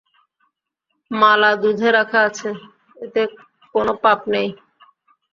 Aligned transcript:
মালা 1.11 1.51
দুধে 1.61 1.89
রাখা 1.97 2.19
আছে, 2.29 2.49
এতে 2.97 3.21
কোন 3.75 3.87
পাপ 4.03 4.19
নেই। 4.33 4.47